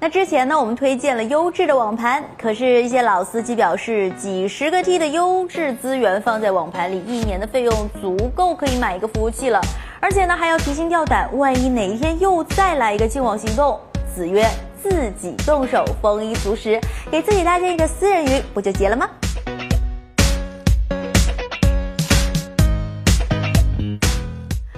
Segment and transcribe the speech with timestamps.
[0.00, 9.60] 那之前呢，我们推荐了优质的网盘，可是，一些老司机表示，几十个 T 的优质资源放在网盘里，一年的费用足够可以买一个服务器了，
[9.98, 13.76] 而且呢，还要提心吊胆，万一哪一天又再来一个净网行动，
[14.14, 14.48] 子曰
[14.80, 16.80] 自己动手，丰衣足食，
[17.10, 19.10] 给自己搭建一个私人云，不就结了吗？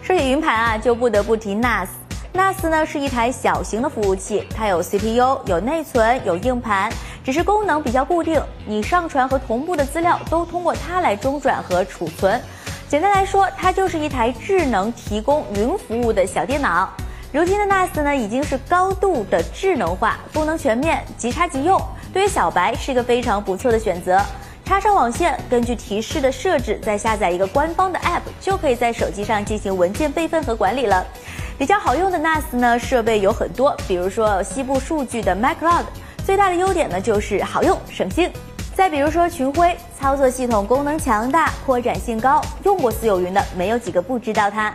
[0.00, 1.88] 说起云盘啊，就不得不提 NAS。
[2.34, 6.92] NAS 呢是一台小型的服务器，它有 CPU、有内存、有硬盘，
[7.24, 8.40] 只是功能比较固定。
[8.66, 12.40] 你上传和同步的资料都通过它来中转和储存。
[12.88, 16.88] 简单来说，它就是一台智能提供云服务的小电脑。
[17.32, 21.80] 如今的 NAS 呢已经是高度的智能化，功能全面，即插即用，
[22.12, 24.20] 对于小白是一个非常不错的选择。
[24.64, 31.06] 插上网线，根据提示的设置，再下载一个官方的 App，就可以在手机上进行文件备份和管理了。
[31.58, 35.82] 比较好用的 NAS 呢，设备有很多，比如说西部数据的 MacCloud，
[36.24, 38.30] 最大的优点呢就是好用省心。
[38.76, 44.72] 再比如说群晖，操作系统功能强大，扩展性高，用过私有云的没有几个不知道它。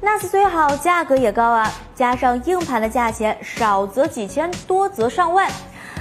[0.00, 5.50] NAS 虽好，价格也高啊，加上硬盘的价钱，少则几千，多则上万。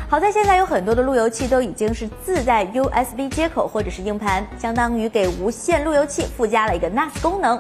[0.08, 7.60] 好在现在有很多的路由器都已经是自带 USB 接口或者是硬盘，相当于给无线路由器附加了一个 NAS 功能。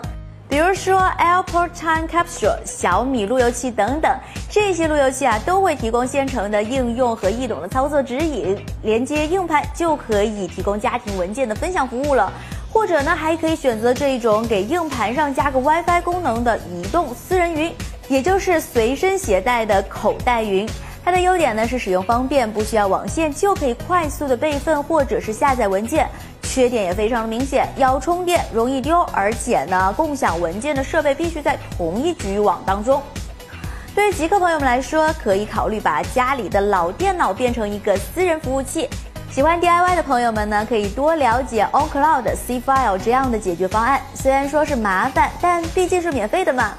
[0.49, 4.11] 比如说 Airport Time Capsule、小米路由器等等，
[4.49, 12.33] 这些路由器啊都会提供现成的应用和易懂的操作指引，连接硬盘就可以提供家庭文件的分享服务了。
[12.73, 17.71] 或者呢，还可以选择这一种给硬盘上加个 WiFi 功能的移动私人云，
[18.07, 20.67] 也就是随身携带的口袋云。
[21.09, 26.07] 它的优点呢是使用方便，不需要网线就可以快速的备份或者是下载文件。
[26.43, 33.01] 缺点也非常的明显，要充电容易丢，而且呢，共享文件的设备必须在同一局域网当中。
[33.95, 38.87] 对于极客朋友们来说，可以考虑把家里的老电脑变成一个私人服务器。
[39.31, 43.99] 喜欢 DIY 的朋友们呢，可以多了解 OnCloud、Cfile 这样的解决方案。
[44.13, 46.75] 虽然说是麻烦，但毕竟是免费的嘛。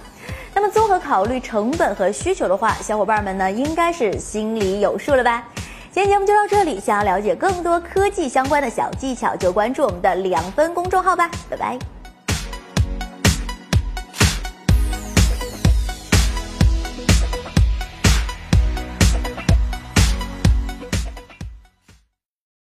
[0.61, 5.43] 那么综合考虑成本和需求的话，小伙伴们呢，应该是心里有数了吧？
[5.91, 11.79] 今天节目就到这里，想要了解更多科技相关的小技巧，就关注我们的两分公众号吧，拜拜。